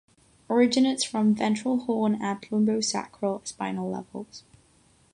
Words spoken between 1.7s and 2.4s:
horn